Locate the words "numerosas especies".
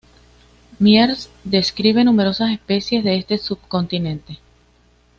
2.03-3.03